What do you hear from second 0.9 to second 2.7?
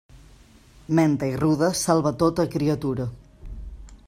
Menta i ruda salva tota